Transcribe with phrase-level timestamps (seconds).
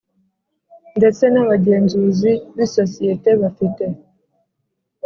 [0.97, 3.83] Ndetse n abagenzuzi b isosiyete bafite